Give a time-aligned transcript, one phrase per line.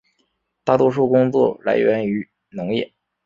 [0.63, 2.91] 大多数工作来源为农业。